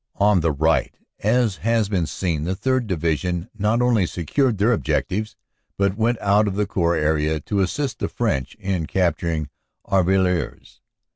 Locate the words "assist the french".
7.61-8.55